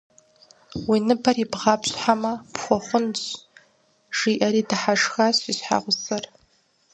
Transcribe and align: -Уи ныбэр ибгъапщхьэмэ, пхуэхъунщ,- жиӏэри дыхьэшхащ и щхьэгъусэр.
-Уи 0.87 0.97
ныбэр 1.07 1.37
ибгъапщхьэмэ, 1.43 2.33
пхуэхъунщ,- 2.53 3.19
жиӏэри 4.17 4.61
дыхьэшхащ 4.69 5.37
и 5.51 5.53
щхьэгъусэр. 5.57 6.23